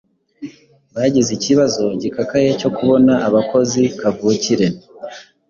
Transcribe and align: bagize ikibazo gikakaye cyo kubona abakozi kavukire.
bagize 0.95 1.31
ikibazo 1.33 1.83
gikakaye 2.01 2.49
cyo 2.59 2.69
kubona 2.77 3.13
abakozi 3.27 3.81
kavukire. 3.99 4.67